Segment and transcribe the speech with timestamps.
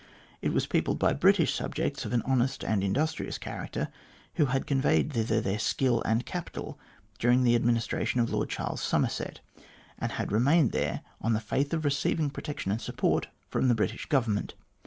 [0.41, 3.87] It was peopled by British subjects of an honest and in dustrious character,
[4.33, 6.79] who had conveyed thither their skill and capital
[7.19, 9.41] during the administration of Lord Charles Somerset,
[9.99, 14.07] and had remained there on the faith of receiving protection and support from the British
[14.07, 14.55] Government.